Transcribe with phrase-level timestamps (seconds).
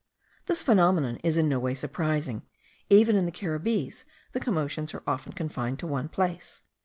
[0.47, 2.41] This phenomenon is in no way surprising:
[2.89, 6.63] even in the Caribbees the commotions are often confined to one place.